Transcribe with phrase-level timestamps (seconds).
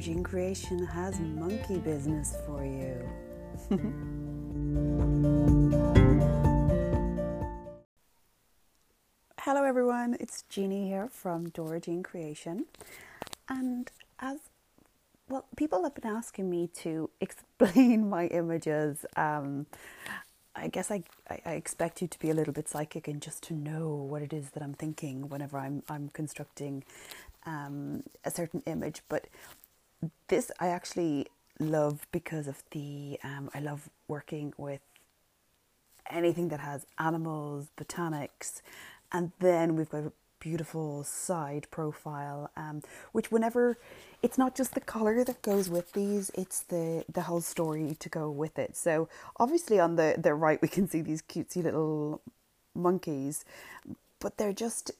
[0.00, 3.06] Jean Creation has monkey business for you.
[9.40, 10.16] Hello, everyone.
[10.18, 12.64] It's Jeannie here from Dora Creation.
[13.50, 13.90] And
[14.20, 14.38] as
[15.28, 19.04] well, people have been asking me to explain my images.
[19.16, 19.66] Um,
[20.56, 23.42] I guess I, I, I expect you to be a little bit psychic and just
[23.44, 26.84] to know what it is that I'm thinking whenever I'm I'm constructing
[27.46, 29.02] um, a certain image.
[29.08, 29.26] But
[30.28, 31.26] this I actually
[31.58, 34.80] love because of the um, I love working with
[36.10, 38.62] anything that has animals, botanics,
[39.12, 42.82] and then we've got a beautiful side profile, um,
[43.12, 43.76] which whenever
[44.22, 48.08] it's not just the color that goes with these, it's the the whole story to
[48.08, 48.76] go with it.
[48.76, 52.22] So obviously on the the right we can see these cutesy little
[52.74, 53.44] monkeys,
[54.18, 54.92] but they're just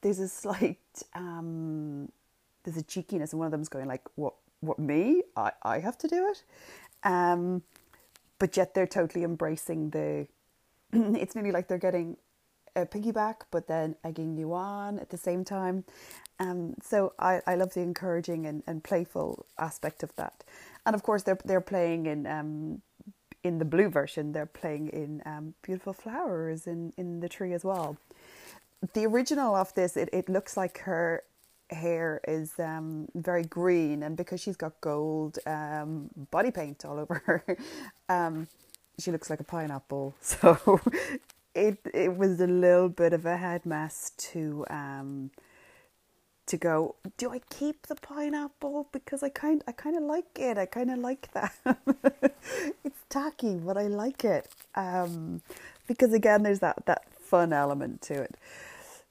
[0.00, 0.78] there's a slight
[1.14, 2.10] um,
[2.66, 4.34] there's a cheekiness, and one of them's going like, "What?
[4.60, 5.22] What me?
[5.36, 6.44] I I have to do it,"
[7.04, 7.62] um,
[8.38, 10.26] but yet they're totally embracing the.
[10.92, 12.16] it's nearly like they're getting
[12.74, 15.84] a piggyback, but then egging you on at the same time.
[16.38, 20.44] Um, so I, I love the encouraging and, and playful aspect of that,
[20.84, 22.82] and of course they're they're playing in um,
[23.44, 24.32] in the blue version.
[24.32, 27.96] They're playing in um, beautiful flowers in in the tree as well
[28.94, 31.22] the original of this, it, it looks like her
[31.70, 37.22] hair is um, very green, and because she's got gold um, body paint all over
[37.26, 37.44] her,
[38.08, 38.48] um,
[38.98, 40.14] she looks like a pineapple.
[40.22, 40.80] So
[41.54, 45.30] it it was a little bit of a head mess to um,
[46.46, 46.94] to go.
[47.16, 50.58] Do I keep the pineapple because I kind I kind of like it.
[50.58, 51.54] I kind of like that.
[52.84, 55.42] it's tacky, but I like it um,
[55.86, 58.36] because again, there's that that fun element to it.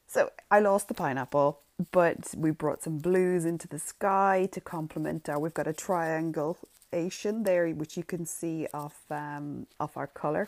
[0.08, 1.60] So I lost the pineapple,
[1.92, 5.40] but we brought some blues into the sky to complement our.
[5.40, 10.48] We've got a triangulation there, which you can see off um, off our color.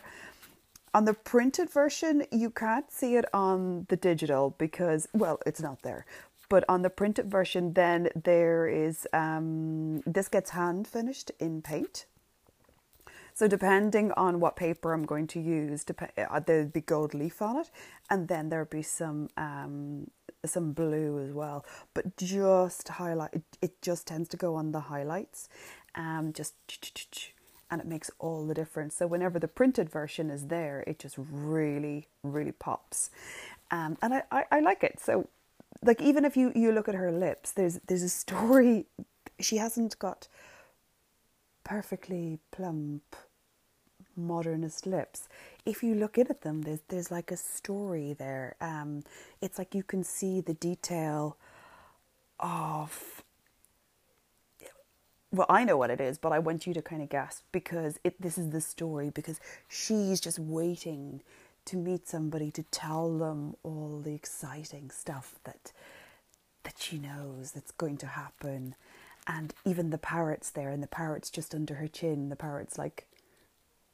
[0.94, 5.82] On the printed version, you can't see it on the digital because, well, it's not
[5.82, 6.06] there.
[6.48, 12.06] But on the printed version, then there is um, this gets hand finished in paint.
[13.34, 17.58] So depending on what paper I'm going to use, uh, there'll be gold leaf on
[17.58, 17.70] it,
[18.10, 20.10] and then there'll be some um,
[20.44, 21.64] some blue as well.
[21.94, 25.48] But just highlight, it, it just tends to go on the highlights,
[25.94, 26.54] um, just
[27.70, 28.96] and it makes all the difference.
[28.96, 33.10] So whenever the printed version is there, it just really, really pops,
[33.70, 35.00] um, and I, I, I like it.
[35.00, 35.28] So
[35.82, 38.86] like even if you you look at her lips, there's there's a story.
[39.40, 40.26] She hasn't got
[41.62, 43.14] perfectly plump
[44.18, 45.28] modernist lips.
[45.66, 48.56] If you look in at them, there's there's like a story there.
[48.60, 49.04] Um,
[49.40, 51.36] it's like you can see the detail
[52.40, 53.22] of.
[55.30, 57.98] Well, I know what it is, but I want you to kind of guess because
[58.04, 58.20] it.
[58.20, 61.22] This is the story because she's just waiting
[61.66, 65.72] to meet somebody to tell them all the exciting stuff that
[66.64, 68.74] that she knows that's going to happen
[69.26, 73.06] and even the parrot's there and the parrot's just under her chin the parrot's like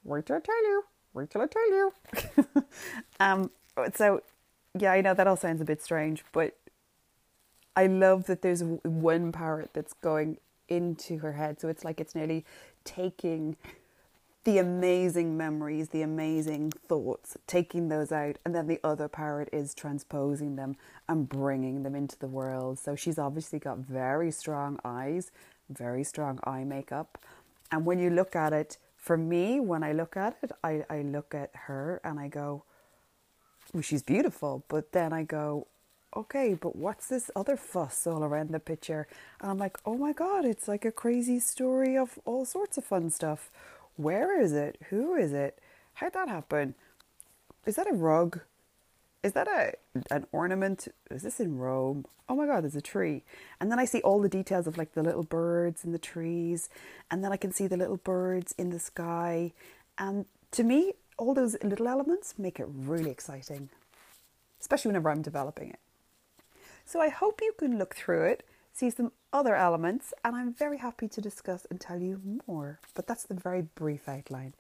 [0.04, 1.92] wait till I tell you, wait till I tell you.
[3.20, 3.50] um,
[3.94, 4.22] so,
[4.78, 6.56] yeah, I know that all sounds a bit strange, but
[7.76, 10.38] I love that there's one parrot that's going
[10.69, 11.60] into her head.
[11.60, 12.44] So it's like it's nearly
[12.84, 13.56] taking
[14.44, 19.75] the amazing memories, the amazing thoughts, taking those out, and then the other parrot is
[19.75, 20.76] transposing them
[21.09, 22.78] and bringing them into the world.
[22.78, 25.31] So she's obviously got very strong eyes,
[25.71, 27.19] very strong eye makeup.
[27.72, 31.03] And when you look at it, for me, when I look at it, I, I
[31.03, 32.65] look at her and I go,
[33.75, 34.65] well, she's beautiful.
[34.66, 35.66] But then I go,
[36.16, 39.06] okay, but what's this other fuss all around the picture?
[39.42, 42.87] And I'm like, oh my God, it's like a crazy story of all sorts of
[42.87, 43.50] fun stuff.
[43.97, 44.78] Where is it?
[44.88, 45.59] Who is it?
[45.92, 46.75] How'd that happen?
[47.66, 48.41] Is that a rug?
[49.24, 49.72] Is that a
[50.14, 50.86] an ornament?
[51.10, 52.04] Is this in Rome?
[52.28, 53.24] Oh my god, there's a tree.
[53.60, 56.68] And then I see all the details of like the little birds in the trees,
[57.10, 59.53] and then I can see the little birds in the sky.
[59.98, 63.71] And to me, all those little elements make it really exciting,
[64.60, 65.80] especially whenever I'm developing it.
[66.84, 70.78] So I hope you can look through it, see some other elements, and I'm very
[70.78, 72.78] happy to discuss and tell you more.
[72.94, 74.53] But that's the very brief outline.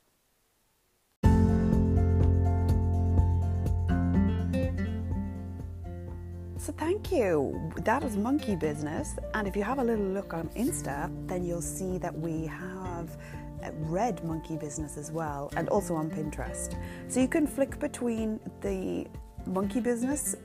[6.64, 7.70] So thank you.
[7.84, 9.16] That is monkey business.
[9.34, 13.18] And if you have a little look on Insta, then you'll see that we have
[13.62, 16.74] uh, red monkey business as well, and also on Pinterest.
[17.08, 19.06] So you can flick between the
[19.44, 20.36] monkey business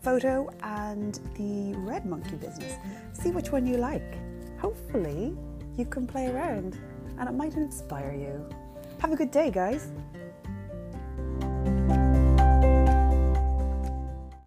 [0.00, 2.72] photo and the red monkey business.
[3.12, 4.16] See which one you like.
[4.58, 5.36] hopefully
[5.76, 6.78] you can play around
[7.18, 8.48] and it might inspire you.
[9.00, 9.92] Have a good day, guys.